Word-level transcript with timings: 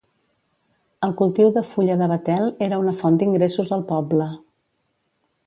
El 1.07 1.11
cultiu 1.19 1.51
de 1.57 1.63
fulla 1.73 1.97
de 1.99 2.07
Betel 2.13 2.49
era 2.69 2.81
una 2.85 2.95
font 3.03 3.21
d'ingressos 3.21 3.71
al 3.79 3.85
poble. 3.93 4.33